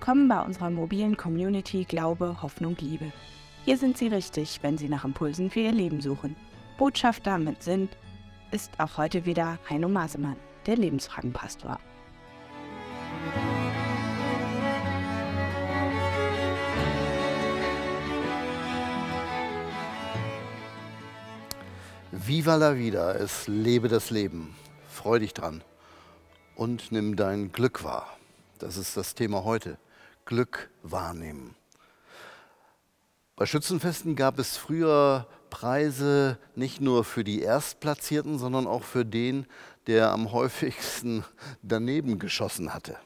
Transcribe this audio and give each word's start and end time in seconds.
Willkommen 0.00 0.28
bei 0.28 0.40
unserer 0.40 0.70
mobilen 0.70 1.16
Community 1.16 1.84
Glaube, 1.84 2.40
Hoffnung, 2.40 2.76
Liebe. 2.78 3.12
Hier 3.64 3.76
sind 3.76 3.98
Sie 3.98 4.06
richtig, 4.06 4.60
wenn 4.62 4.78
Sie 4.78 4.88
nach 4.88 5.04
Impulsen 5.04 5.50
für 5.50 5.58
Ihr 5.58 5.72
Leben 5.72 6.00
suchen. 6.00 6.36
Botschafter 6.78 7.36
mit 7.36 7.64
Sinn 7.64 7.88
ist 8.52 8.70
auch 8.78 8.96
heute 8.96 9.26
wieder 9.26 9.58
Heino 9.68 9.88
Masemann, 9.88 10.36
der 10.66 10.76
Lebensfragenpastor. 10.76 11.80
Viva 22.12 22.54
la 22.54 22.76
vida, 22.76 23.16
es 23.16 23.48
lebe 23.48 23.88
das 23.88 24.10
Leben. 24.10 24.54
Freu 24.88 25.18
dich 25.18 25.34
dran 25.34 25.64
und 26.54 26.92
nimm 26.92 27.16
dein 27.16 27.50
Glück 27.50 27.82
wahr. 27.82 28.16
Das 28.60 28.76
ist 28.76 28.96
das 28.96 29.16
Thema 29.16 29.42
heute. 29.42 29.76
Glück 30.28 30.68
wahrnehmen. 30.82 31.54
Bei 33.34 33.46
Schützenfesten 33.46 34.14
gab 34.14 34.38
es 34.38 34.58
früher 34.58 35.26
Preise 35.48 36.36
nicht 36.54 36.82
nur 36.82 37.02
für 37.04 37.24
die 37.24 37.40
Erstplatzierten, 37.40 38.38
sondern 38.38 38.66
auch 38.66 38.82
für 38.82 39.06
den, 39.06 39.46
der 39.86 40.10
am 40.10 40.30
häufigsten 40.30 41.24
daneben 41.62 42.18
geschossen 42.18 42.74
hatte. 42.74 42.98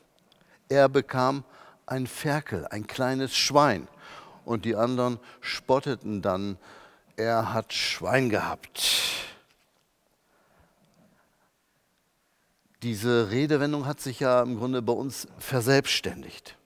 Er 0.69 0.89
bekam 0.89 1.45
ein 1.87 2.09
Ferkel, 2.09 2.67
ein 2.67 2.89
kleines 2.89 3.37
Schwein. 3.37 3.87
Und 4.45 4.65
die 4.65 4.75
anderen 4.75 5.21
spotteten 5.41 6.23
dann, 6.23 6.59
er 7.15 7.55
hat 7.55 7.73
Schwein 7.73 8.31
gehabt. 8.31 8.83
Diese 12.83 13.31
Redewendung 13.31 13.87
hat 13.87 14.01
sich 14.01 14.19
ja 14.19 14.43
im 14.43 14.59
Grunde 14.59 14.83
bei 14.83 14.93
uns 14.93 15.29
verselbstständigt 15.39 16.57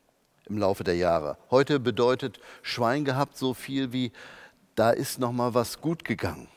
im 0.47 0.59
Laufe 0.59 0.85
der 0.85 0.97
Jahre. 0.97 1.37
Heute 1.51 1.81
bedeutet 1.81 2.41
Schwein 2.63 3.05
gehabt 3.05 3.37
so 3.37 3.55
viel 3.55 3.93
wie 3.93 4.13
da 4.75 4.91
ist 4.91 5.19
noch 5.19 5.33
mal 5.33 5.55
was 5.55 5.81
gut 5.81 6.05
gegangen. 6.05 6.49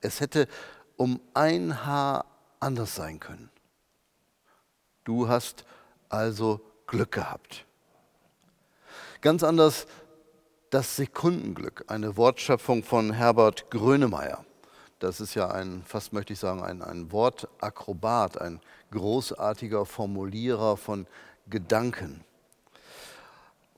Es 0.00 0.20
hätte 0.20 0.48
um 0.96 1.20
ein 1.32 1.84
Haar 1.86 2.26
anders 2.60 2.94
sein 2.94 3.20
können. 3.20 3.50
Du 5.04 5.28
hast 5.28 5.64
also 6.08 6.60
Glück 6.86 7.12
gehabt. 7.12 7.64
Ganz 9.20 9.42
anders 9.44 9.86
das 10.70 10.96
Sekundenglück, 10.96 11.84
eine 11.88 12.16
Wortschöpfung 12.16 12.82
von 12.82 13.12
Herbert 13.12 13.70
Grönemeyer. 13.70 14.44
Das 14.98 15.20
ist 15.20 15.34
ja 15.34 15.50
ein, 15.50 15.82
fast 15.84 16.12
möchte 16.12 16.32
ich 16.32 16.38
sagen, 16.38 16.62
ein, 16.62 16.82
ein 16.82 17.12
Wortakrobat, 17.12 18.40
ein 18.40 18.60
großartiger 18.90 19.84
Formulierer 19.84 20.76
von 20.76 21.06
Gedanken. 21.48 22.24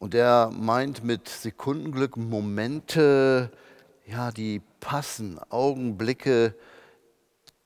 Und 0.05 0.15
er 0.15 0.51
meint 0.51 1.03
mit 1.03 1.31
Sekundenglück 1.31 2.19
Momente, 2.19 3.51
ja, 4.05 4.33
die 4.33 4.61
passen, 4.79 5.41
Augenblicke, 5.49 6.55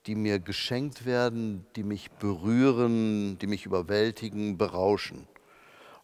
die 0.06 0.14
mir 0.14 0.38
geschenkt 0.38 1.04
werden, 1.04 1.66
die 1.74 1.82
mich 1.82 2.12
berühren, 2.12 3.40
die 3.40 3.48
mich 3.48 3.66
überwältigen, 3.66 4.56
berauschen. 4.56 5.26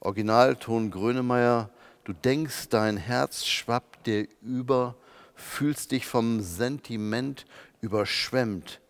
Originalton 0.00 0.90
Grönemeyer, 0.90 1.70
du 2.02 2.12
denkst, 2.12 2.68
dein 2.68 2.96
Herz 2.96 3.44
schwappt 3.44 4.08
dir 4.08 4.26
über, 4.42 4.96
fühlst 5.36 5.92
dich 5.92 6.04
vom 6.04 6.40
Sentiment 6.40 7.46
überschwemmt. 7.80 8.80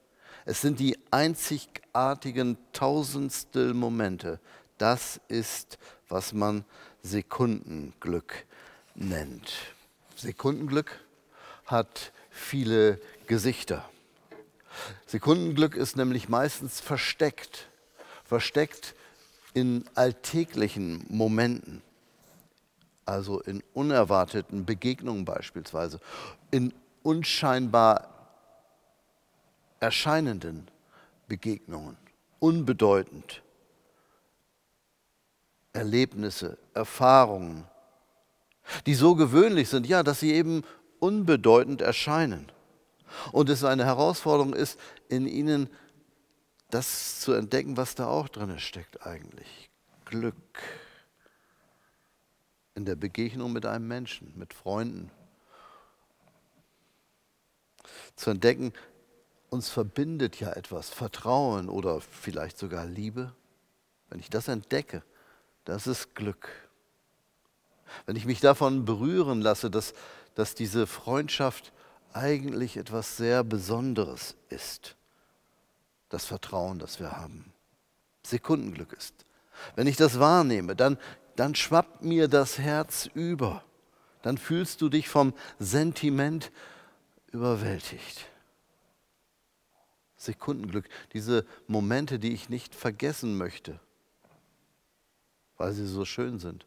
Es 0.47 0.63
sind 0.63 0.81
die 0.81 0.97
einzigartigen 1.11 2.57
Tausendstel 2.73 3.75
Momente. 3.75 4.41
Das 4.79 5.21
ist, 5.29 5.77
was 6.09 6.33
man 6.33 6.65
Sekundenglück 7.05 8.45
nennt. 8.97 9.53
Sekundenglück 10.17 11.01
hat 11.67 12.13
viele 12.31 13.01
Gesichter. 13.29 13.89
Sekundenglück 15.07 15.77
ist 15.77 15.97
nämlich 15.97 16.29
meistens 16.29 16.81
versteckt, 16.81 17.69
versteckt 18.25 18.97
in 19.53 19.85
alltäglichen 19.95 21.07
Momenten 21.09 21.81
also 23.07 23.41
in 23.41 23.63
unerwarteten 23.73 24.65
Begegnungen 24.65 25.25
beispielsweise, 25.25 26.01
in 26.51 26.73
unscheinbar 27.03 28.09
erscheinenden 29.81 30.69
Begegnungen, 31.29 31.97
unbedeutend. 32.39 33.43
Erlebnisse, 35.75 36.57
Erfahrungen, 36.73 37.67
die 38.87 38.95
so 38.95 39.15
gewöhnlich 39.15 39.69
sind, 39.69 39.87
ja, 39.87 40.03
dass 40.03 40.21
sie 40.21 40.33
eben 40.33 40.63
unbedeutend 41.01 41.83
erscheinen. 41.83 42.51
Und 43.33 43.51
es 43.51 43.65
eine 43.65 43.85
Herausforderung 43.85 44.55
ist, 44.55 44.81
in 45.09 45.27
ihnen 45.27 45.69
das 46.71 47.21
zu 47.21 47.33
entdecken, 47.33 47.77
was 47.77 47.95
da 47.95 48.07
auch 48.07 48.29
drin 48.29 48.59
steckt 48.59 49.07
eigentlich. 49.07 49.71
Glück 50.07 50.35
in 52.75 52.85
der 52.85 52.97
Begegnung 52.97 53.53
mit 53.53 53.67
einem 53.67 53.87
Menschen, 53.87 54.33
mit 54.37 54.55
Freunden. 54.55 55.11
Zu 58.17 58.31
entdecken, 58.31 58.73
uns 59.51 59.69
verbindet 59.69 60.41
ja 60.41 60.53
etwas, 60.53 60.91
Vertrauen 60.91 61.69
oder 61.69 62.01
vielleicht 62.01 62.59
sogar 62.59 62.87
Liebe. 62.87 63.33
Wenn 64.09 64.21
ich 64.21 64.31
das 64.31 64.49
entdecke, 64.49 65.03
das 65.65 65.87
ist 65.87 66.15
Glück. 66.15 66.51
Wenn 68.07 68.17
ich 68.17 68.27
mich 68.27 68.41
davon 68.41 68.85
berühren 68.85 69.41
lasse, 69.41 69.71
dass, 69.71 69.95
dass 70.35 70.55
diese 70.55 70.87
Freundschaft 70.87 71.73
eigentlich 72.13 72.77
etwas 72.77 73.17
sehr 73.17 73.45
Besonderes 73.45 74.37
ist, 74.49 74.97
das 76.09 76.25
Vertrauen, 76.27 76.79
das 76.79 77.01
wir 77.01 77.13
haben, 77.13 77.53
Sekundenglück 78.23 78.93
ist. 78.93 79.15
Wenn 79.77 79.87
ich 79.87 79.97
das 79.97 80.19
wahrnehme, 80.19 80.75
dann 80.75 80.99
dann 81.37 81.55
schwappt 81.55 82.03
mir 82.03 82.29
das 82.29 82.59
Herz 82.59 83.09
über. 83.15 83.65
Dann 84.23 84.39
fühlst 84.39 84.81
du 84.81 84.89
dich 84.89 85.09
vom 85.09 85.35
Sentiment 85.59 86.51
überwältigt. 87.33 88.27
Sekundenglück, 90.17 90.89
diese 91.13 91.45
Momente, 91.67 92.19
die 92.19 92.33
ich 92.33 92.49
nicht 92.49 92.75
vergessen 92.75 93.37
möchte, 93.37 93.79
weil 95.57 95.73
sie 95.73 95.87
so 95.87 96.05
schön 96.05 96.39
sind. 96.39 96.67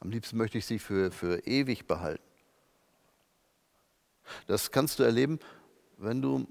Am 0.00 0.10
liebsten 0.10 0.36
möchte 0.36 0.58
ich 0.58 0.66
sie 0.66 0.78
für, 0.78 1.10
für 1.10 1.46
ewig 1.46 1.86
behalten. 1.86 2.22
Das 4.46 4.70
kannst 4.70 4.98
du 4.98 5.02
erleben, 5.02 5.38
wenn 5.96 6.20
du 6.20 6.46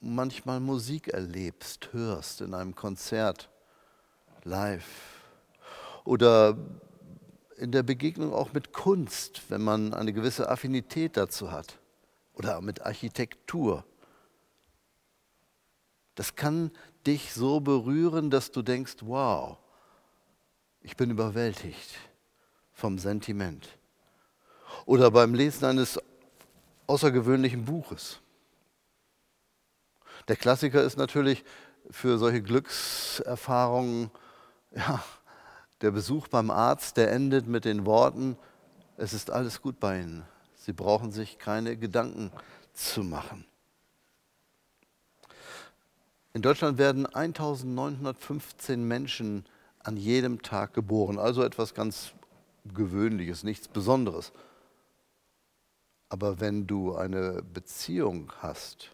manchmal 0.00 0.60
Musik 0.60 1.08
erlebst, 1.08 1.92
hörst 1.92 2.40
in 2.40 2.54
einem 2.54 2.74
Konzert, 2.74 3.50
live 4.44 4.86
oder 6.04 6.56
in 7.56 7.72
der 7.72 7.82
Begegnung 7.82 8.32
auch 8.32 8.52
mit 8.52 8.72
Kunst, 8.72 9.42
wenn 9.48 9.62
man 9.62 9.94
eine 9.94 10.12
gewisse 10.12 10.48
Affinität 10.50 11.16
dazu 11.16 11.50
hat 11.50 11.78
oder 12.34 12.60
mit 12.60 12.82
Architektur. 12.82 13.84
Das 16.14 16.36
kann 16.36 16.70
dich 17.06 17.32
so 17.32 17.60
berühren, 17.60 18.30
dass 18.30 18.50
du 18.50 18.62
denkst, 18.62 18.96
wow, 19.00 19.58
ich 20.84 20.96
bin 20.96 21.10
überwältigt 21.10 21.96
vom 22.72 22.98
Sentiment. 22.98 23.68
Oder 24.84 25.10
beim 25.10 25.34
Lesen 25.34 25.64
eines 25.64 25.98
außergewöhnlichen 26.86 27.64
Buches. 27.64 28.20
Der 30.28 30.36
Klassiker 30.36 30.82
ist 30.82 30.96
natürlich 30.96 31.42
für 31.90 32.18
solche 32.18 32.42
Glückserfahrungen 32.42 34.10
ja, 34.74 35.02
der 35.80 35.90
Besuch 35.90 36.28
beim 36.28 36.50
Arzt, 36.50 36.96
der 36.98 37.10
endet 37.12 37.46
mit 37.46 37.64
den 37.64 37.86
Worten, 37.86 38.36
es 38.96 39.12
ist 39.12 39.30
alles 39.30 39.60
gut 39.60 39.80
bei 39.80 40.00
Ihnen. 40.00 40.22
Sie 40.56 40.72
brauchen 40.72 41.12
sich 41.12 41.38
keine 41.38 41.76
Gedanken 41.76 42.30
zu 42.72 43.02
machen. 43.02 43.44
In 46.32 46.42
Deutschland 46.42 46.78
werden 46.78 47.06
1915 47.06 48.86
Menschen 48.86 49.46
an 49.84 49.96
jedem 49.96 50.42
Tag 50.42 50.74
geboren, 50.74 51.18
also 51.18 51.42
etwas 51.42 51.74
ganz 51.74 52.12
Gewöhnliches, 52.72 53.44
nichts 53.44 53.68
Besonderes. 53.68 54.32
Aber 56.08 56.40
wenn 56.40 56.66
du 56.66 56.94
eine 56.94 57.42
Beziehung 57.42 58.32
hast, 58.40 58.90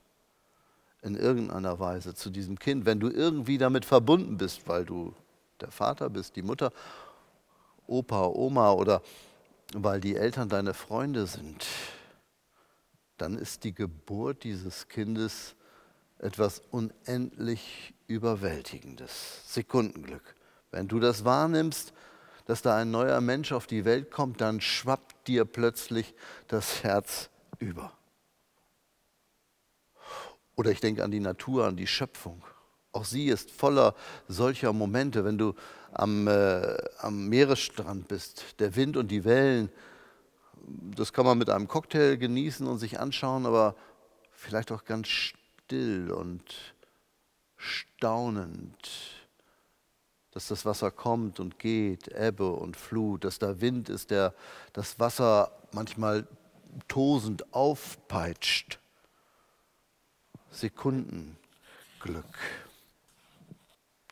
in 1.02 1.14
irgendeiner 1.14 1.78
Weise 1.78 2.14
zu 2.14 2.30
diesem 2.30 2.58
Kind, 2.58 2.84
wenn 2.84 3.00
du 3.00 3.08
irgendwie 3.08 3.58
damit 3.58 3.84
verbunden 3.84 4.36
bist, 4.36 4.68
weil 4.68 4.84
du 4.84 5.14
der 5.60 5.70
Vater 5.70 6.10
bist, 6.10 6.36
die 6.36 6.42
Mutter, 6.42 6.72
Opa, 7.86 8.26
Oma 8.26 8.72
oder 8.72 9.02
weil 9.74 10.00
die 10.00 10.16
Eltern 10.16 10.48
deine 10.48 10.74
Freunde 10.74 11.26
sind, 11.26 11.66
dann 13.16 13.36
ist 13.36 13.64
die 13.64 13.74
Geburt 13.74 14.44
dieses 14.44 14.88
Kindes 14.88 15.54
etwas 16.18 16.62
unendlich 16.70 17.94
Überwältigendes, 18.06 19.42
Sekundenglück. 19.46 20.34
Wenn 20.70 20.88
du 20.88 21.00
das 21.00 21.24
wahrnimmst, 21.24 21.92
dass 22.46 22.62
da 22.62 22.76
ein 22.76 22.90
neuer 22.90 23.20
Mensch 23.20 23.52
auf 23.52 23.66
die 23.66 23.84
Welt 23.84 24.10
kommt, 24.10 24.40
dann 24.40 24.60
schwappt 24.60 25.28
dir 25.28 25.44
plötzlich 25.44 26.14
das 26.48 26.82
Herz 26.82 27.30
über. 27.58 27.92
Oder 30.56 30.70
ich 30.70 30.80
denke 30.80 31.04
an 31.04 31.10
die 31.10 31.20
Natur, 31.20 31.66
an 31.66 31.76
die 31.76 31.86
Schöpfung. 31.86 32.44
Auch 32.92 33.04
sie 33.04 33.28
ist 33.28 33.50
voller 33.50 33.94
solcher 34.26 34.72
Momente, 34.72 35.24
wenn 35.24 35.38
du 35.38 35.54
am, 35.92 36.26
äh, 36.26 36.76
am 36.98 37.28
Meeresstrand 37.28 38.08
bist, 38.08 38.60
der 38.60 38.74
Wind 38.76 38.96
und 38.96 39.08
die 39.08 39.24
Wellen. 39.24 39.70
Das 40.96 41.12
kann 41.12 41.24
man 41.24 41.38
mit 41.38 41.50
einem 41.50 41.68
Cocktail 41.68 42.16
genießen 42.16 42.66
und 42.66 42.78
sich 42.78 42.98
anschauen, 42.98 43.46
aber 43.46 43.76
vielleicht 44.32 44.72
auch 44.72 44.84
ganz 44.84 45.08
still 45.08 46.10
und 46.10 46.42
staunend, 47.56 49.19
dass 50.32 50.48
das 50.48 50.64
Wasser 50.64 50.90
kommt 50.90 51.40
und 51.40 51.58
geht, 51.58 52.08
Ebbe 52.08 52.50
und 52.52 52.76
Flut, 52.76 53.24
dass 53.24 53.38
da 53.38 53.60
Wind 53.60 53.88
ist, 53.88 54.10
der 54.10 54.34
das 54.72 54.98
Wasser 55.00 55.52
manchmal 55.72 56.26
tosend 56.88 57.52
aufpeitscht. 57.52 58.78
Sekundenglück. 60.50 61.36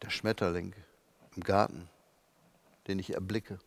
Der 0.02 0.10
Schmetterling 0.10 0.72
im 1.36 1.42
Garten, 1.42 1.88
den 2.86 2.98
ich 2.98 3.14
erblicke. 3.14 3.58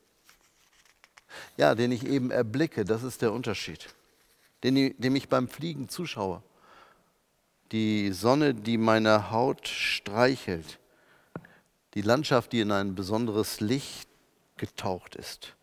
Ja, 1.58 1.76
den 1.76 1.92
ich 1.92 2.06
eben 2.06 2.32
erblicke, 2.32 2.86
das 2.86 3.04
ist 3.04 3.22
der 3.22 3.32
Unterschied. 3.32 3.94
Den, 4.64 4.96
dem 4.98 5.16
ich 5.16 5.30
beim 5.30 5.48
Fliegen 5.48 5.90
zuschaue. 5.90 6.44
Die 7.72 8.12
Sonne, 8.12 8.54
die 8.54 8.78
meine 8.78 9.32
Haut 9.32 9.68
streichelt. 9.68 10.81
Die 11.94 12.02
Landschaft, 12.02 12.54
die 12.54 12.62
in 12.62 12.72
ein 12.72 12.96
besonderes 12.96 13.60
Licht 13.60 14.10
getaucht 14.58 15.16
ist. 15.16 15.56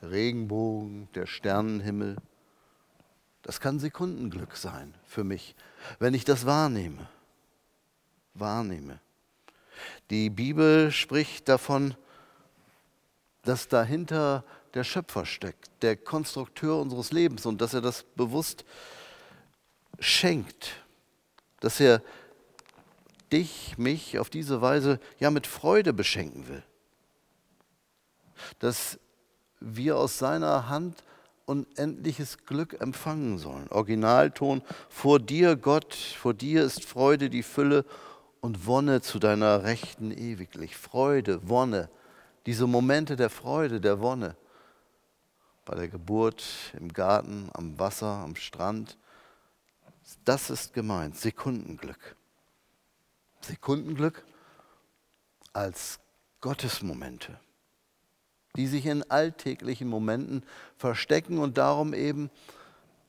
Der 0.00 0.10
Regenbogen, 0.10 1.08
der 1.14 1.26
Sternenhimmel. 1.26 2.16
Das 3.42 3.60
kann 3.60 3.78
Sekundenglück 3.78 4.56
sein 4.56 4.94
für 5.04 5.24
mich, 5.24 5.54
wenn 5.98 6.14
ich 6.14 6.24
das 6.24 6.46
wahrnehme. 6.46 7.08
Wahrnehme. 8.34 9.00
Die 10.10 10.30
Bibel 10.30 10.90
spricht 10.90 11.48
davon, 11.48 11.96
dass 13.42 13.68
dahinter 13.68 14.44
der 14.74 14.84
Schöpfer 14.84 15.26
steckt, 15.26 15.70
der 15.82 15.96
Konstrukteur 15.96 16.80
unseres 16.80 17.12
Lebens 17.12 17.44
und 17.44 17.60
dass 17.60 17.74
er 17.74 17.80
das 17.80 18.04
bewusst 18.04 18.64
schenkt, 19.98 20.72
dass 21.60 21.80
er 21.80 22.02
dich, 23.32 23.78
mich 23.78 24.18
auf 24.18 24.30
diese 24.30 24.60
Weise 24.60 25.00
ja 25.18 25.30
mit 25.30 25.46
Freude 25.46 25.92
beschenken 25.92 26.48
will, 26.48 26.62
dass 28.58 28.98
wir 29.60 29.96
aus 29.96 30.18
seiner 30.18 30.68
Hand 30.68 31.02
unendliches 31.46 32.44
Glück 32.44 32.80
empfangen 32.80 33.38
sollen. 33.38 33.68
Originalton, 33.68 34.62
vor 34.88 35.18
dir 35.18 35.56
Gott, 35.56 35.94
vor 35.94 36.34
dir 36.34 36.64
ist 36.64 36.84
Freude 36.84 37.30
die 37.30 37.42
Fülle 37.42 37.84
und 38.40 38.66
Wonne 38.66 39.00
zu 39.00 39.18
deiner 39.18 39.64
Rechten 39.64 40.10
ewiglich. 40.10 40.76
Freude, 40.76 41.48
Wonne, 41.48 41.88
diese 42.46 42.66
Momente 42.66 43.16
der 43.16 43.30
Freude, 43.30 43.80
der 43.80 44.00
Wonne. 44.00 44.36
Bei 45.64 45.76
der 45.76 45.88
Geburt, 45.88 46.44
im 46.78 46.92
Garten, 46.92 47.48
am 47.54 47.78
Wasser, 47.78 48.06
am 48.06 48.34
Strand. 48.34 48.98
Das 50.24 50.50
ist 50.50 50.74
gemeint, 50.74 51.16
Sekundenglück. 51.16 52.16
Sekundenglück 53.44 54.24
als 55.52 55.98
Gottesmomente 56.40 57.38
die 58.56 58.66
sich 58.66 58.86
in 58.86 59.08
alltäglichen 59.10 59.88
Momenten 59.88 60.42
verstecken 60.76 61.38
und 61.38 61.58
darum 61.58 61.94
eben 61.94 62.30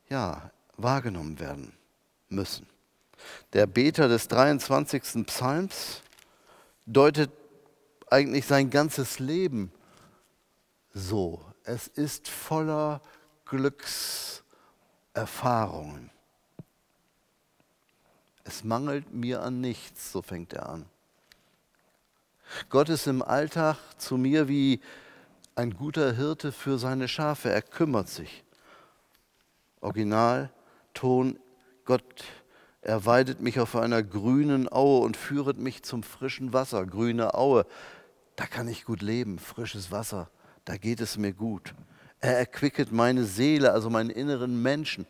ja, 0.09 0.51
wahrgenommen 0.77 1.39
werden 1.39 1.74
müssen. 2.30 2.68
Der 3.53 3.65
Beter 3.68 4.07
des 4.07 4.27
23. 4.27 5.25
Psalms 5.25 6.01
deutet 6.86 7.31
eigentlich 8.09 8.45
sein 8.45 8.69
ganzes 8.69 9.19
Leben 9.19 9.71
so. 10.94 11.41
Es 11.63 11.88
ist 11.88 12.27
voller 12.27 13.01
Glückserfahrungen. 13.45 16.09
Es 18.44 18.63
mangelt 18.63 19.13
mir 19.13 19.42
an 19.42 19.62
nichts, 19.62 20.12
so 20.12 20.22
fängt 20.22 20.54
er 20.54 20.69
an. 20.69 20.86
Gott 22.69 22.90
ist 22.90 23.07
im 23.07 23.22
Alltag 23.22 23.78
zu 23.98 24.18
mir 24.18 24.48
wie 24.48 24.81
ein 25.56 25.75
guter 25.75 26.13
Hirte 26.13 26.51
für 26.51 26.78
seine 26.78 27.07
Schafe. 27.07 27.50
Er 27.50 27.62
kümmert 27.62 28.10
sich. 28.10 28.44
Original, 29.81 30.50
Ton, 30.94 31.40
Gott, 31.86 32.24
er 32.81 33.06
weidet 33.06 33.42
mich 33.42 33.60
auf 33.60 33.75
einer 33.75 34.04
grünen 34.04 34.72
Aue 34.72 35.01
und 35.01 35.18
führet 35.18 35.57
mich 35.57 35.84
zum 35.84 36.04
frischen 36.04 36.54
Wasser. 36.54 36.86
Grüne 36.86 37.34
Aue, 37.34 37.66
da 38.36 38.46
kann 38.46 38.68
ich 38.68 38.86
gut 38.86 39.01
leben, 39.01 39.39
frisches 39.39 39.92
Wasser, 39.92 40.30
da 40.66 40.78
geht 40.78 41.01
es 41.01 41.18
mir 41.18 41.34
gut. 41.34 41.74
Er 42.19 42.38
erquicket 42.38 42.92
meine 42.92 43.25
Seele, 43.25 43.72
also 43.72 43.89
meinen 43.89 44.10
inneren 44.10 44.62
Menschen. 44.62 45.06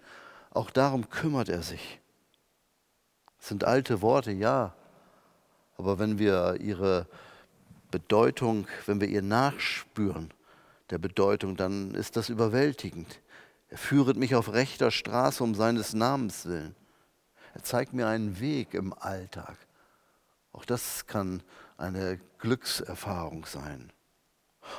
Auch 0.51 0.71
darum 0.71 1.09
kümmert 1.09 1.50
er 1.50 1.62
sich. 1.62 2.00
Sind 3.43 3.65
alte 3.65 4.01
Worte, 4.01 4.31
ja. 4.31 4.73
Aber 5.77 5.99
wenn 5.99 6.17
wir 6.17 6.61
ihre 6.61 7.07
Bedeutung, 7.91 8.67
wenn 8.85 9.01
wir 9.01 9.09
ihr 9.09 9.21
nachspüren, 9.21 10.31
der 10.91 10.97
Bedeutung, 10.97 11.57
dann 11.57 11.93
ist 11.93 12.15
das 12.15 12.29
überwältigend. 12.29 13.19
Er 13.67 13.77
führet 13.77 14.15
mich 14.15 14.33
auf 14.35 14.53
rechter 14.53 14.91
Straße 14.91 15.43
um 15.43 15.55
seines 15.55 15.93
Namens 15.93 16.45
willen. 16.45 16.73
Er 17.53 17.63
zeigt 17.63 17.91
mir 17.91 18.07
einen 18.07 18.39
Weg 18.39 18.73
im 18.73 18.93
Alltag. 18.93 19.57
Auch 20.53 20.63
das 20.63 21.05
kann 21.05 21.43
eine 21.75 22.21
Glückserfahrung 22.38 23.45
sein. 23.45 23.91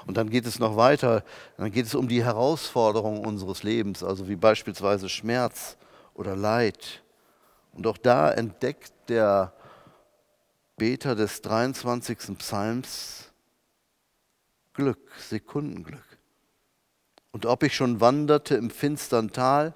Und 0.06 0.16
dann 0.16 0.30
geht 0.30 0.46
es 0.46 0.58
noch 0.58 0.74
weiter, 0.74 1.22
dann 1.58 1.70
geht 1.70 1.84
es 1.84 1.94
um 1.94 2.08
die 2.08 2.24
Herausforderungen 2.24 3.26
unseres 3.26 3.62
Lebens, 3.62 4.02
also 4.02 4.26
wie 4.26 4.36
beispielsweise 4.36 5.10
Schmerz 5.10 5.76
oder 6.14 6.34
Leid. 6.34 7.03
Und 7.74 7.86
auch 7.86 7.98
da 7.98 8.30
entdeckt 8.30 8.92
der 9.08 9.52
Beter 10.76 11.14
des 11.14 11.42
23. 11.42 12.38
Psalms 12.38 13.32
Glück, 14.72 14.98
Sekundenglück. 15.18 16.18
Und 17.30 17.46
ob 17.46 17.62
ich 17.62 17.74
schon 17.74 18.00
wanderte 18.00 18.56
im 18.56 18.70
finstern 18.70 19.30
Tal, 19.30 19.74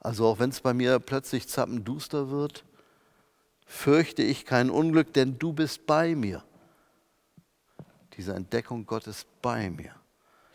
also 0.00 0.26
auch 0.26 0.38
wenn 0.38 0.50
es 0.50 0.60
bei 0.60 0.74
mir 0.74 0.98
plötzlich 0.98 1.48
zappenduster 1.48 2.30
wird, 2.30 2.64
fürchte 3.66 4.22
ich 4.22 4.44
kein 4.44 4.70
Unglück, 4.70 5.12
denn 5.14 5.38
du 5.38 5.52
bist 5.52 5.86
bei 5.86 6.14
mir. 6.14 6.44
Diese 8.16 8.34
Entdeckung 8.34 8.86
Gottes 8.86 9.26
bei 9.42 9.70
mir. 9.70 9.94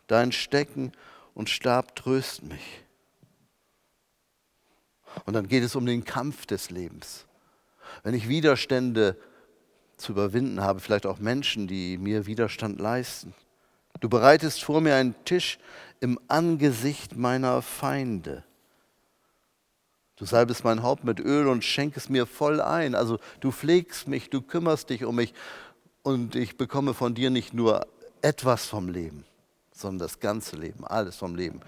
Dein 0.07 0.31
Stecken 0.31 0.91
und 1.33 1.49
Stab 1.49 1.95
trösten 1.95 2.49
mich. 2.49 2.83
Und 5.25 5.33
dann 5.33 5.47
geht 5.47 5.63
es 5.63 5.75
um 5.75 5.85
den 5.85 6.03
Kampf 6.03 6.45
des 6.45 6.69
Lebens 6.69 7.25
wenn 8.03 8.13
ich 8.13 8.27
Widerstände 8.27 9.17
zu 9.97 10.13
überwinden 10.13 10.61
habe, 10.61 10.79
vielleicht 10.79 11.05
auch 11.05 11.19
Menschen, 11.19 11.67
die 11.67 11.97
mir 11.97 12.25
Widerstand 12.25 12.79
leisten. 12.79 13.33
Du 13.99 14.09
bereitest 14.09 14.63
vor 14.63 14.81
mir 14.81 14.95
einen 14.95 15.15
Tisch 15.25 15.59
im 15.99 16.19
Angesicht 16.27 17.17
meiner 17.17 17.61
Feinde. 17.61 18.43
Du 20.15 20.25
salbest 20.25 20.63
mein 20.63 20.83
Haupt 20.83 21.03
mit 21.03 21.19
Öl 21.19 21.47
und 21.47 21.63
schenkest 21.63 22.09
mir 22.09 22.25
voll 22.25 22.61
ein. 22.61 22.95
Also 22.95 23.19
du 23.39 23.51
pflegst 23.51 24.07
mich, 24.07 24.29
du 24.29 24.41
kümmerst 24.41 24.89
dich 24.89 25.03
um 25.03 25.15
mich 25.15 25.33
und 26.03 26.35
ich 26.35 26.57
bekomme 26.57 26.93
von 26.93 27.13
dir 27.13 27.29
nicht 27.29 27.53
nur 27.53 27.87
etwas 28.21 28.65
vom 28.65 28.89
Leben, 28.89 29.25
sondern 29.73 30.07
das 30.07 30.19
ganze 30.19 30.55
Leben, 30.55 30.85
alles 30.85 31.17
vom 31.17 31.35
Leben. 31.35 31.61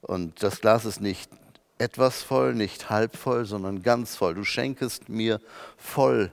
Und 0.00 0.42
das 0.42 0.60
Glas 0.60 0.84
ist 0.84 1.00
nicht 1.00 1.30
etwas 1.78 2.22
voll, 2.22 2.54
nicht 2.54 2.90
halb 2.90 3.16
voll, 3.16 3.44
sondern 3.44 3.82
ganz 3.82 4.16
voll. 4.16 4.34
Du 4.34 4.44
schenkest 4.44 5.08
mir 5.08 5.40
voll 5.76 6.32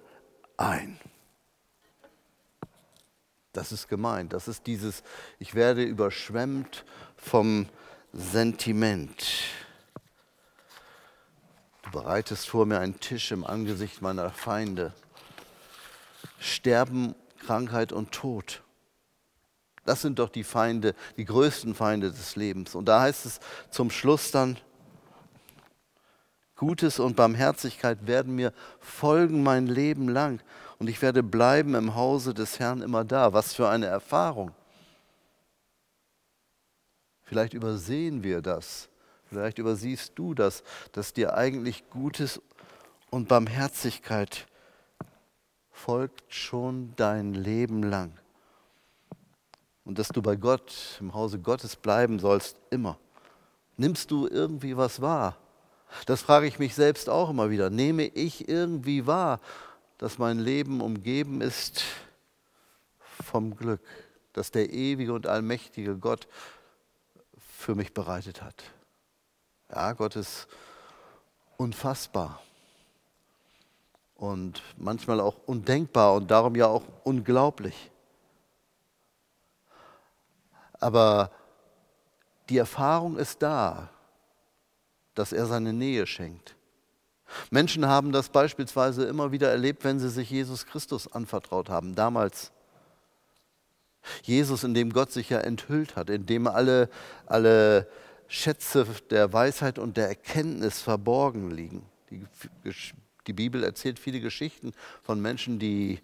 ein. 0.58 1.00
Das 3.54 3.72
ist 3.72 3.88
gemeint. 3.88 4.34
Das 4.34 4.48
ist 4.48 4.66
dieses, 4.68 5.04
ich 5.40 5.56
werde 5.56 5.84
überschwemmt 5.84 6.86
vom 7.18 7.68
Sentiment. 8.14 9.26
Du 11.84 11.92
bereitest 11.92 12.48
vor 12.48 12.66
mir 12.66 12.80
einen 12.80 13.00
Tisch 13.00 13.32
im 13.32 13.44
Angesicht 13.44 14.02
meiner 14.02 14.30
Feinde. 14.30 14.94
Sterben, 16.40 17.16
Krankheit 17.40 17.92
und 17.92 18.12
Tod. 18.12 18.62
Das 19.86 20.02
sind 20.02 20.20
doch 20.20 20.30
die 20.30 20.44
Feinde, 20.44 20.96
die 21.18 21.26
größten 21.26 21.74
Feinde 21.76 22.12
des 22.12 22.36
Lebens. 22.36 22.76
Und 22.76 22.86
da 22.86 23.02
heißt 23.02 23.26
es 23.26 23.40
zum 23.72 23.90
Schluss 23.90 24.32
dann, 24.32 24.58
Gutes 26.62 27.00
und 27.00 27.15
Barmherzigkeit 27.15 28.06
werden 28.06 28.36
mir 28.36 28.53
folgen 28.80 29.41
mein 29.41 29.65
Leben 29.65 30.08
lang 30.08 30.44
und 30.77 30.89
ich 30.91 31.01
werde 31.01 31.24
bleiben 31.24 31.74
im 31.74 31.96
Hause 31.96 32.36
des 32.36 32.60
Herrn 32.60 32.84
immer 32.84 33.03
da. 33.03 33.34
Was 33.34 33.56
für 33.56 33.68
eine 33.68 33.88
Erfahrung. 33.88 34.51
Vielleicht 37.24 37.56
übersehen 37.56 38.22
wir 38.22 38.44
das. 38.44 38.89
Vielleicht 39.25 39.58
übersiehst 39.58 40.12
du 40.13 40.36
das, 40.36 40.62
dass 40.91 41.13
dir 41.13 41.34
eigentlich 41.34 41.89
Gutes 41.89 42.39
und 43.10 43.27
Barmherzigkeit 43.27 44.46
folgt 45.72 46.32
schon 46.32 46.94
dein 46.96 47.34
Leben 47.34 47.82
lang. 47.82 48.12
Und 49.84 49.98
dass 49.98 50.10
du 50.10 50.22
bei 50.22 50.36
Gott, 50.36 51.00
im 51.00 51.15
Hause 51.15 51.39
Gottes 51.39 51.75
bleiben 51.75 52.20
sollst, 52.20 52.56
immer. 52.70 53.00
Nimmst 53.77 54.12
du 54.12 54.27
irgendwie 54.27 54.77
was 54.77 55.01
wahr? 55.01 55.38
Das 56.06 56.22
frage 56.22 56.48
ich 56.48 56.60
mich 56.60 56.76
selbst 56.76 57.10
auch 57.10 57.30
immer 57.30 57.50
wieder. 57.50 57.70
Nehme 57.70 58.04
ich 58.04 58.48
irgendwie 58.48 59.08
wahr, 59.08 59.40
dass 59.98 60.18
mein 60.18 60.40
Leben 60.40 60.82
umgeben 60.82 61.42
ist 61.42 61.84
vom 63.24 63.56
Glück, 63.56 63.82
das 64.34 64.52
der 64.52 64.72
ewige 64.72 65.14
und 65.14 65.28
allmächtige 65.28 65.98
Gott 65.98 66.28
für 67.58 67.76
mich 67.76 67.94
bereitet 67.94 68.42
hat? 68.42 68.64
Ja, 69.70 69.94
Gott 69.94 70.16
ist 70.16 70.48
unfassbar 71.58 72.42
und 74.16 74.62
manchmal 74.78 75.20
auch 75.20 75.36
undenkbar 75.46 76.14
und 76.14 76.30
darum 76.30 76.56
ja 76.56 76.68
auch 76.68 76.84
unglaublich. 77.04 77.92
Aber 80.74 81.32
die 82.50 82.58
Erfahrung 82.58 83.18
ist 83.18 83.42
da, 83.42 83.90
dass 85.15 85.34
er 85.34 85.46
seine 85.46 85.74
Nähe 85.74 86.08
schenkt. 86.08 86.56
Menschen 87.50 87.86
haben 87.86 88.12
das 88.12 88.30
beispielsweise 88.30 89.06
immer 89.06 89.32
wieder 89.32 89.50
erlebt, 89.50 89.84
wenn 89.84 90.00
sie 90.00 90.10
sich 90.10 90.30
Jesus 90.30 90.65
Christus 90.65 91.12
anvertraut 91.12 91.70
haben. 91.70 91.96
Damals 91.96 92.51
Jesus, 94.24 94.63
in 94.63 94.74
dem 94.74 94.91
Gott 94.91 95.12
sich 95.12 95.30
ja 95.30 95.39
enthüllt 95.39 95.96
hat, 95.96 96.10
in 96.10 96.25
dem 96.25 96.48
alle, 96.48 96.89
alle 97.25 97.88
Schätze 98.27 98.86
der 99.10 99.32
Weisheit 99.34 99.77
und 99.77 99.98
der 99.98 100.08
Erkenntnis 100.08 100.82
verborgen 100.82 101.51
liegen. 101.51 101.86
Die, 102.10 102.25
die 103.27 103.34
Bibel 103.34 103.63
erzählt 103.63 104.00
viele 104.00 104.20
Geschichten 104.20 104.74
von 105.03 105.22
Menschen, 105.22 105.60
die 105.60 106.00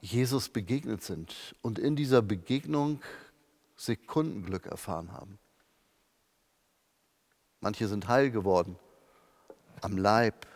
Jesus 0.00 0.48
begegnet 0.48 1.02
sind 1.02 1.54
und 1.62 1.78
in 1.78 1.96
dieser 1.96 2.22
Begegnung 2.22 3.00
Sekundenglück 3.76 4.66
erfahren 4.66 5.12
haben. 5.12 5.38
Manche 7.64 7.88
sind 7.88 8.08
heil 8.08 8.30
geworden 8.30 8.76
am 9.80 9.96
Leib 9.96 10.46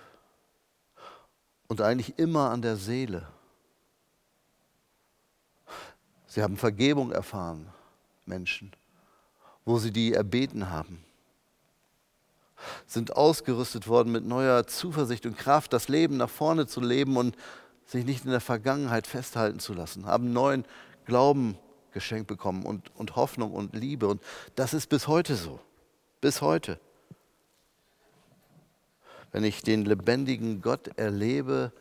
und 1.66 1.80
eigentlich 1.80 2.18
immer 2.18 2.50
an 2.50 2.60
der 2.60 2.76
Seele. 2.76 3.26
Sie 6.26 6.42
haben 6.42 6.58
Vergebung 6.58 7.10
erfahren, 7.10 7.72
Menschen, 8.26 8.72
wo 9.64 9.78
sie 9.78 9.90
die 9.90 10.12
erbeten 10.12 10.68
haben. 10.68 11.02
Sind 12.86 13.16
ausgerüstet 13.16 13.88
worden 13.88 14.12
mit 14.12 14.26
neuer 14.26 14.66
Zuversicht 14.66 15.24
und 15.24 15.38
Kraft, 15.38 15.72
das 15.72 15.88
Leben 15.88 16.18
nach 16.18 16.28
vorne 16.28 16.66
zu 16.66 16.82
leben 16.82 17.16
und 17.16 17.38
sich 17.86 18.04
nicht 18.04 18.26
in 18.26 18.32
der 18.32 18.42
Vergangenheit 18.42 19.06
festhalten 19.06 19.60
zu 19.60 19.72
lassen. 19.72 20.04
Haben 20.04 20.34
neuen 20.34 20.66
Glauben 21.06 21.56
geschenkt 21.92 22.26
bekommen 22.26 22.66
und, 22.66 22.94
und 22.96 23.16
Hoffnung 23.16 23.54
und 23.54 23.74
Liebe. 23.74 24.08
Und 24.08 24.22
das 24.56 24.74
ist 24.74 24.90
bis 24.90 25.08
heute 25.08 25.36
so. 25.36 25.58
Bis 26.20 26.42
heute. 26.42 26.78
Wenn 29.32 29.44
ich 29.44 29.62
den 29.62 29.84
lebendigen 29.84 30.62
Gott 30.62 30.88
erlebe, 30.96 31.72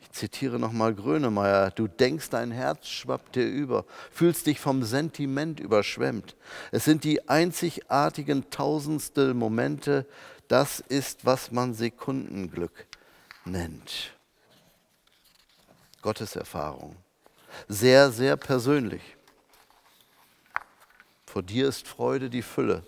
ich 0.00 0.12
zitiere 0.12 0.58
nochmal 0.58 0.94
Grönemeyer, 0.94 1.70
du 1.70 1.88
denkst, 1.88 2.30
dein 2.30 2.50
Herz 2.50 2.86
schwappt 2.88 3.36
dir 3.36 3.46
über, 3.46 3.84
fühlst 4.10 4.46
dich 4.46 4.60
vom 4.60 4.82
Sentiment 4.82 5.60
überschwemmt. 5.60 6.36
Es 6.70 6.84
sind 6.84 7.04
die 7.04 7.28
einzigartigen 7.28 8.48
Tausendstel 8.50 9.34
Momente, 9.34 10.06
das 10.46 10.80
ist, 10.80 11.26
was 11.26 11.50
man 11.52 11.74
Sekundenglück 11.74 12.86
nennt. 13.44 14.14
Gotteserfahrung. 16.00 16.96
Sehr, 17.66 18.10
sehr 18.10 18.36
persönlich. 18.36 19.02
Vor 21.26 21.42
dir 21.42 21.68
ist 21.68 21.86
Freude 21.86 22.30
die 22.30 22.42
Fülle. 22.42 22.82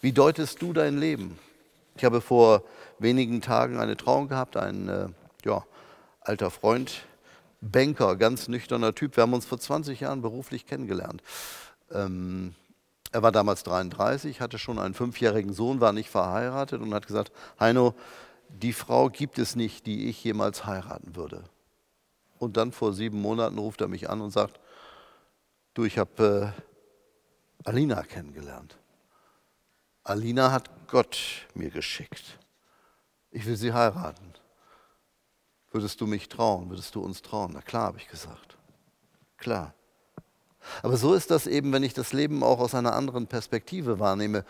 Wie 0.00 0.12
deutest 0.12 0.62
du 0.62 0.72
dein 0.72 0.98
Leben? 0.98 1.38
Ich 1.98 2.04
habe 2.04 2.20
vor 2.20 2.62
wenigen 3.00 3.40
Tagen 3.40 3.78
eine 3.78 3.96
Trauung 3.96 4.28
gehabt, 4.28 4.56
ein 4.56 4.88
äh, 4.88 5.08
ja, 5.44 5.64
alter 6.20 6.48
Freund, 6.50 7.04
Banker, 7.60 8.14
ganz 8.14 8.46
nüchterner 8.46 8.94
Typ. 8.94 9.16
Wir 9.16 9.22
haben 9.22 9.34
uns 9.34 9.46
vor 9.46 9.58
20 9.58 9.98
Jahren 9.98 10.22
beruflich 10.22 10.64
kennengelernt. 10.64 11.24
Ähm, 11.90 12.54
er 13.10 13.22
war 13.24 13.32
damals 13.32 13.64
33, 13.64 14.40
hatte 14.40 14.60
schon 14.60 14.78
einen 14.78 14.94
fünfjährigen 14.94 15.52
Sohn, 15.52 15.80
war 15.80 15.92
nicht 15.92 16.08
verheiratet 16.08 16.80
und 16.80 16.94
hat 16.94 17.08
gesagt, 17.08 17.32
Heino, 17.58 17.94
die 18.48 18.72
Frau 18.72 19.08
gibt 19.08 19.40
es 19.40 19.56
nicht, 19.56 19.86
die 19.86 20.08
ich 20.08 20.22
jemals 20.22 20.66
heiraten 20.66 21.16
würde. 21.16 21.42
Und 22.38 22.56
dann 22.56 22.70
vor 22.70 22.92
sieben 22.92 23.20
Monaten 23.20 23.58
ruft 23.58 23.80
er 23.80 23.88
mich 23.88 24.08
an 24.08 24.20
und 24.20 24.30
sagt, 24.30 24.60
du, 25.74 25.84
ich 25.84 25.98
habe 25.98 26.54
äh, 27.64 27.68
Alina 27.68 28.02
kennengelernt. 28.02 28.78
Alina 30.08 30.52
hat 30.52 30.70
Gott 30.88 31.18
mir 31.52 31.68
geschickt. 31.68 32.38
Ich 33.30 33.44
will 33.44 33.56
sie 33.56 33.74
heiraten. 33.74 34.32
Würdest 35.70 36.00
du 36.00 36.06
mich 36.06 36.30
trauen? 36.30 36.70
Würdest 36.70 36.94
du 36.94 37.02
uns 37.02 37.20
trauen? 37.20 37.50
Na 37.52 37.60
klar, 37.60 37.88
habe 37.88 37.98
ich 37.98 38.08
gesagt. 38.08 38.56
Klar. 39.36 39.74
Aber 40.82 40.96
so 40.96 41.12
ist 41.12 41.30
das 41.30 41.46
eben, 41.46 41.74
wenn 41.74 41.82
ich 41.82 41.92
das 41.92 42.14
Leben 42.14 42.42
auch 42.42 42.58
aus 42.58 42.74
einer 42.74 42.94
anderen 42.94 43.26
Perspektive 43.26 43.98
wahrnehme. 43.98 44.46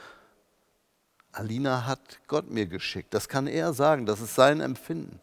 Alina 1.33 1.87
hat 1.87 2.21
Gott 2.29 2.49
mir 2.49 2.67
geschickt. 2.67 3.13
Das 3.13 3.29
kann 3.29 3.49
er 3.49 3.73
sagen, 3.73 4.07
das 4.07 4.21
ist 4.21 4.37
sein 4.37 4.61
Empfinden. 4.61 5.21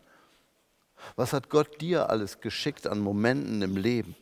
Was 1.16 1.32
hat 1.32 1.50
Gott 1.50 1.80
dir 1.80 2.10
alles 2.10 2.42
geschickt 2.42 2.88
an 2.88 3.00
Momenten 3.00 3.62
im 3.62 3.78
Leben? 3.78 4.18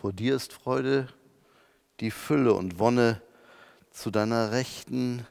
Vor 0.00 0.14
dir 0.14 0.34
ist 0.34 0.54
Freude, 0.54 1.08
die 2.00 2.10
Fülle 2.10 2.54
und 2.54 2.78
Wonne 2.78 3.20
zu 3.90 4.10
deiner 4.10 4.50
Rechten 4.50 5.26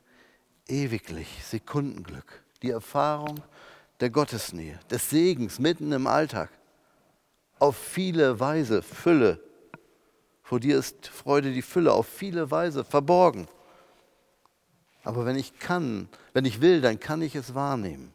ewiglich, 0.67 1.43
Sekundenglück. 1.43 2.43
Die 2.61 2.69
Erfahrung 2.69 3.41
der 3.99 4.11
Gottesnähe, 4.11 4.79
des 4.91 5.09
Segens 5.09 5.57
mitten 5.57 5.91
im 5.91 6.05
Alltag. 6.05 6.51
Auf 7.57 7.77
viele 7.77 8.39
Weise 8.39 8.83
Fülle. 8.83 9.39
Vor 10.43 10.59
dir 10.59 10.77
ist 10.77 11.07
Freude 11.07 11.51
die 11.51 11.63
Fülle, 11.63 11.91
auf 11.91 12.07
viele 12.07 12.51
Weise 12.51 12.83
verborgen. 12.83 13.47
Aber 15.03 15.25
wenn 15.25 15.35
ich 15.35 15.57
kann, 15.57 16.09
wenn 16.33 16.45
ich 16.45 16.61
will, 16.61 16.81
dann 16.81 16.99
kann 16.99 17.23
ich 17.23 17.33
es 17.33 17.55
wahrnehmen. 17.55 18.13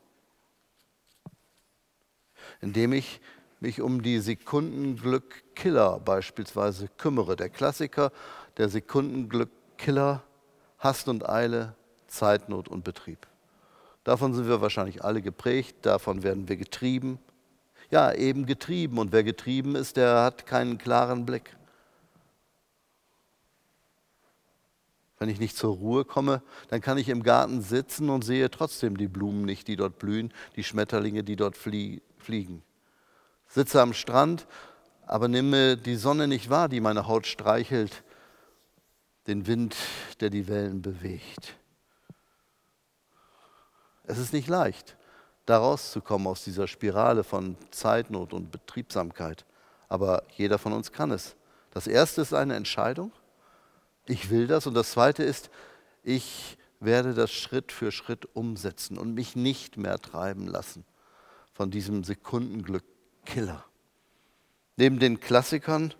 Indem 2.61 2.93
ich 2.93 3.21
mich 3.65 3.81
um 3.81 4.03
die 4.03 4.19
Sekundenglückkiller 4.19 5.99
beispielsweise 5.99 6.89
kümmere. 6.99 7.35
Der 7.35 7.49
Klassiker, 7.49 8.13
der 8.59 8.69
Sekundenglückkiller, 8.69 10.23
Hast 10.79 11.09
und 11.09 11.27
Eile, 11.27 11.75
Zeitnot 12.07 12.69
und 12.69 12.85
Betrieb. 12.85 13.27
Davon 14.05 14.35
sind 14.35 14.49
wir 14.49 14.61
wahrscheinlich 14.61 15.03
alle 15.03 15.23
geprägt, 15.23 15.77
davon 15.83 16.23
werden 16.23 16.47
wir 16.47 16.59
getrieben. 16.59 17.19
Ja, 17.91 18.13
eben 18.13 18.45
getrieben. 18.45 18.99
Und 18.99 19.13
wer 19.13 19.25
getrieben 19.25 19.77
ist, 19.77 19.97
der 19.97 20.23
hat 20.23 20.47
keinen 20.47 20.77
klaren 20.77 21.25
Blick. 21.25 21.57
Wenn 25.19 25.31
ich 25.31 25.41
nicht 25.41 25.57
zur 25.57 25.75
Ruhe 25.75 26.05
komme, 26.05 26.43
dann 26.69 26.83
kann 26.83 26.99
ich 26.99 27.09
im 27.09 27.23
Garten 27.23 27.63
sitzen 27.63 28.11
und 28.11 28.27
sehe 28.27 28.51
trotzdem 28.51 28.99
die 28.99 29.09
Blumen 29.09 29.47
nicht, 29.47 29.69
die 29.69 29.77
dort 29.77 29.99
blühen, 29.99 30.35
die 30.55 30.65
Schmetterlinge, 30.65 31.25
die 31.25 31.37
dort 31.37 31.57
fliegen 31.57 32.63
sitze 33.55 33.81
am 33.81 33.93
Strand, 33.95 34.49
aber 35.07 35.29
nehme 35.29 35.77
die 35.77 35.95
Sonne 35.95 36.27
nicht 36.27 36.51
wahr, 36.51 36.69
die 36.69 36.81
meine 36.81 37.07
Haut 37.07 37.27
streichelt, 37.27 38.03
den 39.29 39.47
Wind, 39.47 39.77
der 40.19 40.29
die 40.29 40.49
Wellen 40.49 40.83
bewegt. 40.83 41.57
Es 44.03 44.19
ist 44.19 44.33
nicht 44.33 44.49
leicht, 44.49 44.97
da 45.47 45.59
rauszukommen 45.59 46.27
aus 46.27 46.43
dieser 46.43 46.67
Spirale 46.67 47.23
von 47.23 47.57
Zeitnot 47.71 48.33
und 48.33 48.51
Betriebsamkeit, 48.51 49.45
aber 49.89 50.25
jeder 50.37 50.59
von 50.59 50.73
uns 50.73 50.91
kann 50.91 51.13
es. 51.13 51.37
Das 51.71 51.87
erste 51.87 52.23
ist 52.23 52.35
eine 52.35 52.57
Entscheidung, 52.57 53.13
ich 54.07 54.31
will 54.31 54.49
das, 54.49 54.67
und 54.67 54.75
das 54.75 54.91
zweite 54.91 55.23
ist, 55.23 55.49
ich 56.03 56.59
werde 56.81 57.15
das 57.15 57.31
Schritt 57.31 57.71
für 57.71 57.93
Schritt 57.93 58.29
umsetzen 58.35 58.99
und 58.99 59.15
mich 59.15 59.37
nicht 59.37 59.77
mehr 59.77 59.99
treiben 60.01 60.49
lassen 60.49 60.85
von 61.53 61.71
diesem 61.71 62.03
Sekundenglück 62.03 62.85
Killer. 63.25 63.65
Neben 64.77 64.99
den 64.99 65.21
Klassikern 65.21 65.95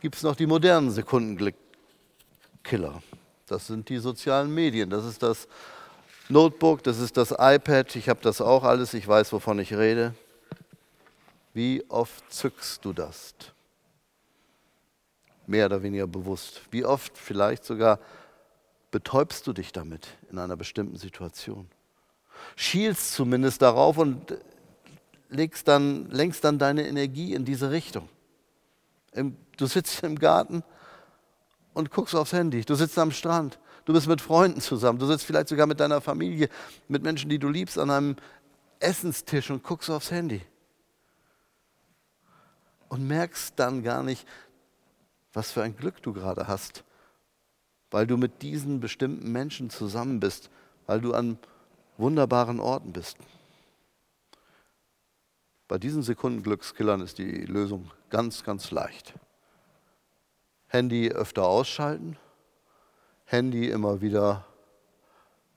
gibt 0.00 0.16
es 0.16 0.22
noch 0.22 0.36
die 0.36 0.46
modernen 0.46 0.90
Sekundenkiller. 0.90 3.02
Das 3.46 3.66
sind 3.66 3.88
die 3.88 3.98
sozialen 3.98 4.52
Medien. 4.52 4.90
Das 4.90 5.04
ist 5.04 5.22
das 5.22 5.46
Notebook, 6.28 6.82
das 6.82 6.98
ist 6.98 7.16
das 7.16 7.30
iPad, 7.30 7.94
ich 7.94 8.08
habe 8.08 8.20
das 8.20 8.40
auch 8.40 8.64
alles, 8.64 8.94
ich 8.94 9.06
weiß, 9.06 9.32
wovon 9.32 9.60
ich 9.60 9.74
rede. 9.74 10.14
Wie 11.54 11.84
oft 11.88 12.32
zückst 12.32 12.84
du 12.84 12.92
das? 12.92 13.34
Mehr 15.46 15.66
oder 15.66 15.82
weniger 15.82 16.08
bewusst. 16.08 16.62
Wie 16.70 16.84
oft 16.84 17.16
vielleicht 17.16 17.64
sogar 17.64 18.00
betäubst 18.90 19.46
du 19.46 19.52
dich 19.52 19.72
damit 19.72 20.08
in 20.30 20.38
einer 20.38 20.56
bestimmten 20.56 20.96
Situation? 20.96 21.70
Schielst 22.56 23.14
zumindest 23.14 23.62
darauf 23.62 23.96
und 23.96 24.36
legst 25.28 25.68
dann, 25.68 26.10
lenkst 26.10 26.44
dann 26.44 26.58
deine 26.58 26.86
Energie 26.86 27.34
in 27.34 27.44
diese 27.44 27.70
Richtung. 27.70 28.08
Du 29.56 29.66
sitzt 29.66 30.02
im 30.02 30.18
Garten 30.18 30.62
und 31.74 31.90
guckst 31.90 32.14
aufs 32.14 32.32
Handy. 32.32 32.64
Du 32.64 32.74
sitzt 32.74 32.98
am 32.98 33.10
Strand. 33.10 33.58
Du 33.84 33.92
bist 33.92 34.08
mit 34.08 34.20
Freunden 34.20 34.60
zusammen. 34.60 34.98
Du 34.98 35.06
sitzt 35.06 35.24
vielleicht 35.24 35.48
sogar 35.48 35.66
mit 35.66 35.80
deiner 35.80 36.00
Familie, 36.00 36.48
mit 36.88 37.02
Menschen, 37.02 37.30
die 37.30 37.38
du 37.38 37.48
liebst, 37.48 37.78
an 37.78 37.90
einem 37.90 38.16
Essenstisch 38.80 39.50
und 39.50 39.62
guckst 39.62 39.90
aufs 39.90 40.10
Handy. 40.10 40.42
Und 42.88 43.06
merkst 43.06 43.54
dann 43.56 43.82
gar 43.82 44.02
nicht, 44.02 44.26
was 45.32 45.52
für 45.52 45.62
ein 45.62 45.76
Glück 45.76 46.02
du 46.02 46.12
gerade 46.12 46.46
hast, 46.46 46.84
weil 47.90 48.06
du 48.06 48.16
mit 48.16 48.42
diesen 48.42 48.80
bestimmten 48.80 49.30
Menschen 49.32 49.70
zusammen 49.70 50.20
bist, 50.20 50.50
weil 50.86 51.00
du 51.00 51.14
an 51.14 51.38
wunderbaren 51.96 52.60
Orten 52.60 52.92
bist. 52.92 53.16
Bei 55.68 55.78
diesen 55.78 56.02
Sekundenglückskillern 56.02 57.00
ist 57.00 57.18
die 57.18 57.44
Lösung 57.44 57.90
ganz, 58.08 58.44
ganz 58.44 58.70
leicht. 58.70 59.14
Handy 60.68 61.10
öfter 61.10 61.44
ausschalten, 61.44 62.16
Handy 63.24 63.68
immer 63.68 64.00
wieder 64.00 64.44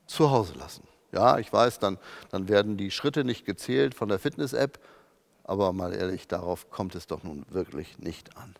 zu 0.07 0.31
Hause 0.31 0.53
lassen. 0.55 0.87
Ja, 1.11 1.37
ich 1.37 1.51
weiß, 1.51 1.79
dann, 1.79 1.97
dann 2.29 2.47
werden 2.47 2.77
die 2.77 2.91
Schritte 2.91 3.23
nicht 3.23 3.45
gezählt 3.45 3.95
von 3.95 4.09
der 4.09 4.19
Fitness-App, 4.19 4.79
aber 5.43 5.73
mal 5.73 5.93
ehrlich, 5.93 6.27
darauf 6.27 6.69
kommt 6.69 6.95
es 6.95 7.07
doch 7.07 7.23
nun 7.23 7.45
wirklich 7.49 7.97
nicht 7.99 8.37
an. 8.37 8.55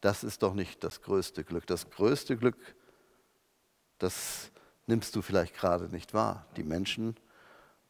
Das 0.00 0.24
ist 0.24 0.42
doch 0.42 0.52
nicht 0.52 0.84
das 0.84 1.00
größte 1.00 1.44
Glück. 1.44 1.66
Das 1.66 1.88
größte 1.88 2.36
Glück, 2.36 2.56
das 3.98 4.50
nimmst 4.86 5.16
du 5.16 5.22
vielleicht 5.22 5.54
gerade 5.54 5.88
nicht 5.88 6.12
wahr. 6.12 6.46
Die 6.56 6.62
Menschen, 6.62 7.16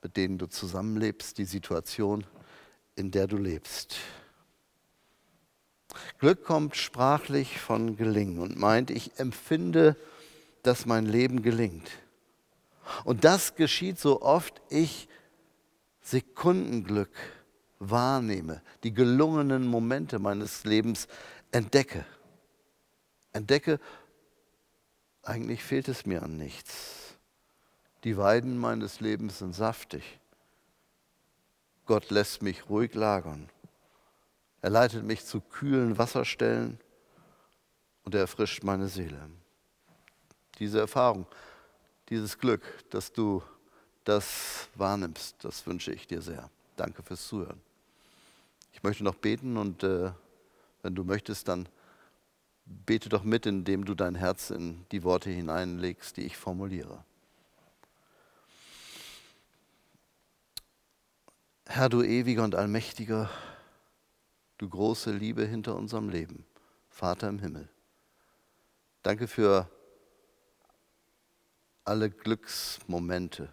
mit 0.01 0.17
denen 0.17 0.39
du 0.39 0.47
zusammenlebst, 0.47 1.39
die 1.39 1.45
Situation, 1.45 2.25
in 2.97 3.11
der 3.11 3.27
du 3.27 3.37
lebst. 3.37 3.97
Glück 6.19 6.45
kommt 6.45 6.77
sprachlich 6.77 7.61
von 7.61 7.97
gelingen 7.97 8.39
und 8.39 8.59
meint, 8.59 8.91
ich 8.91 9.19
empfinde, 9.19 9.97
dass 10.63 10.87
mein 10.87 11.07
Leben 11.07 11.43
gelingt. 11.43 11.91
Und 13.05 13.25
das 13.25 13.55
geschieht 13.55 13.99
so 13.99 14.23
oft 14.23 14.61
ich 14.71 15.09
Sekundenglück 16.01 17.11
wahrnehme, 17.79 18.63
die 18.83 18.93
gelungenen 18.93 19.67
Momente 19.67 20.19
meines 20.19 20.65
Lebens 20.65 21.09
entdecke. 21.51 22.05
Entdecke, 23.33 23.81
eigentlich 25.23 25.63
fehlt 25.63 25.89
es 25.89 26.07
mir 26.07 26.23
an 26.23 26.37
nichts. 26.37 27.17
Die 28.05 28.17
Weiden 28.17 28.59
meines 28.59 29.01
Lebens 29.01 29.39
sind 29.39 29.55
saftig. 29.55 30.03
Gott 31.87 32.11
lässt 32.11 32.43
mich 32.43 32.69
ruhig 32.69 32.95
lagern. 32.95 33.49
Er 34.63 34.71
leitet 34.71 35.05
mich 35.05 35.25
zu 35.25 35.41
kühlen 35.41 35.99
Wasserstellen 35.99 36.79
und 38.05 38.15
er 38.15 38.23
erfrischt 38.23 38.63
meine 38.63 38.89
Seele. 38.89 39.29
Diese 40.59 40.81
Erfahrung, 40.81 41.27
dieses 42.09 42.39
Glück, 42.39 42.63
dass 42.91 43.13
du 43.13 43.43
das 44.05 44.69
wahrnimmst, 44.75 45.37
das 45.45 45.67
wünsche 45.67 45.93
ich 45.93 46.07
dir 46.07 46.23
sehr. 46.23 46.51
Danke 46.77 47.03
fürs 47.03 47.27
Zuhören. 47.27 47.61
Ich 48.73 48.83
möchte 48.83 49.05
noch 49.05 49.15
beten 49.15 49.57
und 49.57 49.83
äh, 49.83 50.11
wenn 50.83 50.95
du 50.95 51.05
möchtest, 51.05 51.49
dann 51.49 51.69
bete 52.65 53.09
doch 53.09 53.23
mit, 53.23 53.47
indem 53.47 53.85
du 53.85 53.95
dein 53.95 54.15
Herz 54.15 54.51
in 54.51 54.85
die 54.91 55.03
Worte 55.03 55.31
hineinlegst, 55.31 56.17
die 56.17 56.23
ich 56.23 56.37
formuliere. 56.37 57.05
Herr, 61.67 61.89
du 61.89 62.03
ewiger 62.03 62.45
und 62.45 62.55
allmächtiger, 62.55 63.31
du 64.59 64.69
große 64.69 65.11
Liebe 65.13 65.45
hinter 65.45 65.75
unserem 65.77 66.09
Leben, 66.09 66.47
Vater 66.89 67.29
im 67.29 67.39
Himmel. 67.39 67.69
Danke 69.03 69.27
für 69.27 69.69
alle 71.85 72.11
Glücksmomente, 72.11 73.53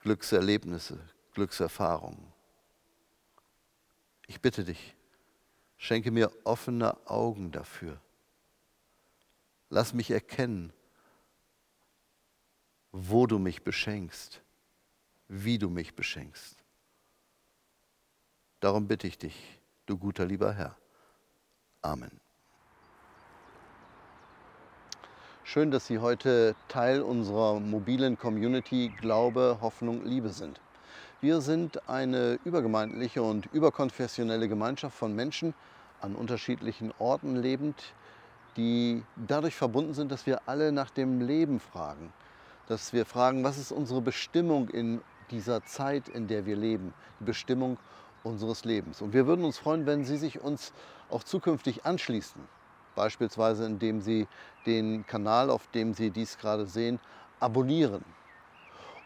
Glückserlebnisse, 0.00 0.98
Glückserfahrungen. 1.32 2.32
Ich 4.26 4.40
bitte 4.40 4.64
dich, 4.64 4.96
schenke 5.76 6.10
mir 6.10 6.32
offene 6.44 6.96
Augen 7.06 7.52
dafür. 7.52 8.00
Lass 9.68 9.92
mich 9.92 10.10
erkennen, 10.10 10.72
wo 12.90 13.26
du 13.26 13.38
mich 13.38 13.64
beschenkst, 13.64 14.43
wie 15.28 15.58
du 15.58 15.70
mich 15.70 15.94
beschenkst. 15.94 16.56
Darum 18.60 18.86
bitte 18.86 19.06
ich 19.06 19.18
dich, 19.18 19.60
du 19.86 19.98
guter 19.98 20.24
lieber 20.24 20.52
Herr. 20.52 20.76
Amen. 21.82 22.20
Schön, 25.42 25.70
dass 25.70 25.86
Sie 25.86 25.98
heute 25.98 26.56
Teil 26.68 27.02
unserer 27.02 27.60
mobilen 27.60 28.18
Community 28.18 28.90
Glaube, 29.00 29.58
Hoffnung, 29.60 30.04
Liebe 30.04 30.30
sind. 30.30 30.60
Wir 31.20 31.42
sind 31.42 31.88
eine 31.88 32.38
übergemeindliche 32.44 33.22
und 33.22 33.46
überkonfessionelle 33.52 34.48
Gemeinschaft 34.48 34.96
von 34.96 35.14
Menschen 35.14 35.52
an 36.00 36.14
unterschiedlichen 36.16 36.92
Orten 36.98 37.36
lebend, 37.36 37.94
die 38.56 39.02
dadurch 39.16 39.54
verbunden 39.54 39.94
sind, 39.94 40.10
dass 40.12 40.26
wir 40.26 40.48
alle 40.48 40.72
nach 40.72 40.90
dem 40.90 41.20
Leben 41.20 41.60
fragen. 41.60 42.12
Dass 42.66 42.92
wir 42.92 43.04
fragen, 43.04 43.44
was 43.44 43.58
ist 43.58 43.72
unsere 43.72 44.00
Bestimmung 44.00 44.70
in 44.70 45.02
dieser 45.30 45.64
Zeit, 45.64 46.08
in 46.08 46.28
der 46.28 46.46
wir 46.46 46.56
leben? 46.56 46.94
Die 47.20 47.24
Bestimmung 47.24 47.76
unseres 48.22 48.64
Lebens. 48.64 49.02
Und 49.02 49.12
wir 49.12 49.26
würden 49.26 49.44
uns 49.44 49.58
freuen, 49.58 49.84
wenn 49.86 50.04
Sie 50.04 50.16
sich 50.16 50.40
uns 50.40 50.72
auch 51.10 51.22
zukünftig 51.22 51.84
anschließen. 51.84 52.40
Beispielsweise 52.94 53.66
indem 53.66 54.00
Sie 54.00 54.26
den 54.66 55.06
Kanal, 55.06 55.50
auf 55.50 55.66
dem 55.68 55.92
Sie 55.94 56.10
dies 56.10 56.36
gerade 56.38 56.66
sehen, 56.66 56.98
abonnieren. 57.40 58.04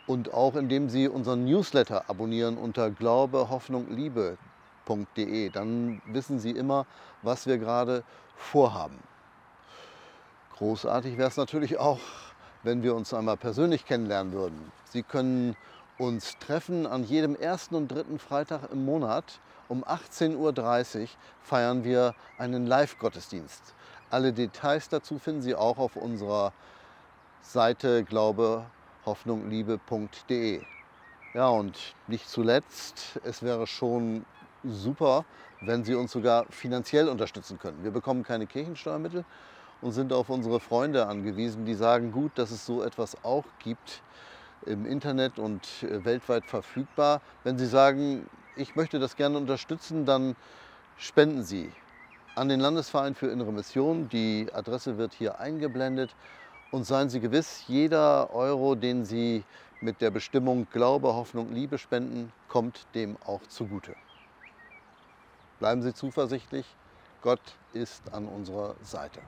Und 0.07 0.33
auch 0.33 0.55
indem 0.55 0.89
Sie 0.89 1.09
unseren 1.09 1.45
Newsletter 1.45 2.09
abonnieren 2.09 2.57
unter 2.57 2.91
glaubehoffnungliebe.de. 2.91 5.51
Dann 5.51 6.01
wissen 6.07 6.39
Sie 6.39 6.53
immer, 6.53 6.87
was 7.23 7.47
wir 7.47 7.59
gerade 7.59 8.05
vorhaben. 8.37 8.99
Großartig 10.57 11.19
wäre 11.19 11.29
es 11.29 11.37
natürlich 11.37 11.79
auch, 11.79 12.01
wenn 12.63 12.83
wir 12.83 12.95
uns 12.95 13.13
einmal 13.15 13.37
persönlich 13.37 13.85
kennenlernen 13.85 14.33
würden. 14.33 14.73
Sie 14.91 15.03
können 15.03 15.57
uns 15.99 16.39
treffen 16.39 16.87
an 16.87 17.05
jedem 17.05 17.35
ersten 17.35 17.75
und 17.75 17.89
dritten 17.89 18.21
Freitag 18.21 18.71
im 18.73 18.85
Monat. 18.85 19.41
Um 19.69 19.83
18.30 19.85 20.37
Uhr 20.37 20.55
feiern 21.43 21.83
wir 21.85 22.15
einen 22.39 22.67
Live-Gottesdienst. 22.67 23.75
Alle 24.11 24.33
Details 24.33 24.89
dazu 24.89 25.19
finden 25.19 25.43
Sie 25.43 25.55
auch 25.55 25.77
auf 25.77 25.97
unserer 25.97 26.55
Seite 27.43 28.03
glaubehoffnungliebe.de. 28.05 30.63
Ja, 31.35 31.49
und 31.49 31.95
nicht 32.07 32.31
zuletzt, 32.31 33.21
es 33.25 33.43
wäre 33.43 33.67
schon 33.67 34.25
super, 34.65 35.27
wenn 35.61 35.85
Sie 35.85 35.95
uns 35.95 36.13
sogar 36.13 36.47
finanziell 36.49 37.07
unterstützen 37.09 37.59
können. 37.59 37.83
Wir 37.83 37.91
bekommen 37.91 38.23
keine 38.23 38.47
Kirchensteuermittel 38.47 39.27
und 39.83 39.93
sind 39.93 40.11
auf 40.13 40.31
unsere 40.31 40.61
Freunde 40.61 41.07
angewiesen, 41.07 41.67
die 41.67 41.75
sagen, 41.75 42.13
gut, 42.13 42.33
dass 42.37 42.51
es 42.51 42.65
so 42.65 42.83
etwas 42.83 43.23
auch 43.25 43.45
gibt 43.59 44.03
im 44.67 44.87
Internet 44.87 45.39
und 45.39 45.67
äh, 45.83 46.05
weltweit 46.05 46.45
verfügbar. 46.45 47.21
Wenn 47.45 47.59
Sie 47.59 47.67
sagen, 47.67 48.27
ich 48.57 48.77
möchte 48.77 48.99
das 48.99 49.17
gerne 49.17 49.39
unterstützen, 49.39 50.05
dann 50.05 50.37
spenden 50.97 51.43
Sie 51.43 51.71
an 52.35 52.49
den 52.49 52.61
Landesverein 52.61 53.15
für 53.15 53.29
Innere 53.29 53.53
Mission. 53.53 54.09
Die 54.09 54.49
Adresse 54.53 54.99
wird 54.99 55.13
hier 55.15 55.41
eingeblendet. 55.41 56.15
Und 56.71 56.85
seien 56.85 57.09
Sie 57.09 57.21
gewiss, 57.21 57.65
jeder 57.67 58.35
Euro, 58.35 58.75
den 58.75 59.05
Sie 59.05 59.43
mit 59.81 60.01
der 60.01 60.11
Bestimmung 60.11 60.67
Glaube, 60.71 61.15
Hoffnung, 61.15 61.53
Liebe 61.53 61.79
spenden, 61.79 62.33
kommt 62.49 62.87
dem 62.95 63.17
auch 63.25 63.41
zugute. 63.49 63.95
Bleiben 65.59 65.83
Sie 65.83 65.95
zuversichtlich, 65.95 66.67
Gott 67.23 67.41
ist 67.73 68.03
an 68.13 68.27
unserer 68.27 68.75
Seite. 68.83 69.21